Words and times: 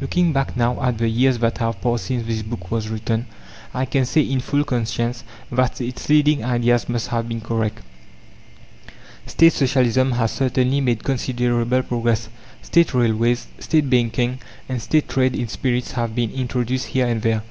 Looking 0.00 0.32
back 0.32 0.56
now 0.56 0.80
at 0.80 0.98
the 0.98 1.08
years 1.08 1.38
that 1.38 1.58
have 1.58 1.80
passed 1.80 2.04
since 2.04 2.24
this 2.24 2.42
book 2.42 2.70
was 2.70 2.86
written, 2.88 3.26
I 3.74 3.84
can 3.84 4.04
say 4.04 4.20
in 4.20 4.38
full 4.38 4.62
conscience 4.62 5.24
that 5.50 5.80
its 5.80 6.08
leading 6.08 6.44
ideas 6.44 6.88
must 6.88 7.08
have 7.08 7.28
been 7.28 7.40
correct. 7.40 7.80
State 9.26 9.52
Socialism 9.54 10.12
has 10.12 10.30
certainly 10.30 10.80
made 10.80 11.02
considerable 11.02 11.82
progress. 11.82 12.28
State 12.62 12.94
railways, 12.94 13.48
State 13.58 13.90
banking, 13.90 14.38
and 14.68 14.80
State 14.80 15.08
trade 15.08 15.34
in 15.34 15.48
spirits 15.48 15.90
have 15.90 16.14
been 16.14 16.30
introduced 16.30 16.86
here 16.86 17.08
and 17.08 17.20
there. 17.22 17.42